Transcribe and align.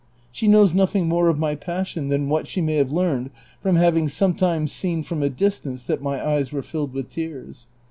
She 0.31 0.47
knows 0.47 0.73
nothing 0.73 1.07
more 1.07 1.27
of 1.29 1.37
my 1.37 1.53
passion 1.53 2.07
than 2.07 2.27
what 2.27 2.47
she 2.47 2.59
may 2.59 2.77
have 2.77 2.91
learned 2.91 3.29
from 3.61 3.75
having 3.75 4.07
some 4.07 4.33
times 4.33 4.71
seen 4.71 5.03
from 5.03 5.21
a 5.21 5.29
distance 5.29 5.83
that 5.83 6.01
my 6.01 6.19
eyes 6.27 6.51
were 6.51 6.63
filled 6.63 6.93
with 6.93 7.07
tears. 7.07 7.67